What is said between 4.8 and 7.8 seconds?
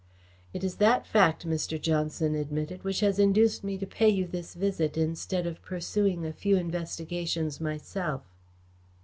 instead of pursuing a few investigations